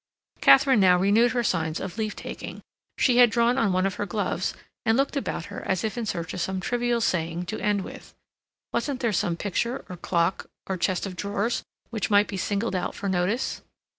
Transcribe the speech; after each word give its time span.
Katharine 0.41 0.79
now 0.79 0.97
renewed 0.97 1.33
her 1.33 1.43
signs 1.43 1.79
of 1.79 1.95
leave 1.99 2.15
taking; 2.15 2.63
she 2.97 3.17
had 3.17 3.29
drawn 3.29 3.59
on 3.59 3.71
one 3.71 3.85
of 3.85 3.93
her 4.01 4.07
gloves, 4.07 4.55
and 4.83 4.97
looked 4.97 5.15
about 5.15 5.45
her 5.53 5.61
as 5.67 5.83
if 5.83 5.95
in 5.95 6.07
search 6.07 6.33
of 6.33 6.41
some 6.41 6.59
trivial 6.59 7.01
saying 7.01 7.45
to 7.45 7.59
end 7.59 7.83
with. 7.83 8.15
Wasn't 8.73 8.99
there 9.01 9.13
some 9.13 9.35
picture, 9.37 9.85
or 9.89 9.97
clock, 9.97 10.47
or 10.65 10.75
chest 10.75 11.05
of 11.05 11.15
drawers 11.15 11.61
which 11.91 12.09
might 12.09 12.27
be 12.27 12.35
singled 12.35 12.73
out 12.75 12.95
for 12.95 13.07
notice? 13.09 13.61